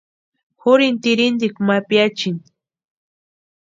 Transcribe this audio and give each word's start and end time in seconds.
Jurini 0.61 0.97
tirhintikwa 1.03 1.61
ma 1.67 1.77
piachiani. 1.87 2.43